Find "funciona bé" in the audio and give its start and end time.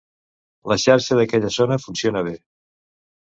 1.85-2.35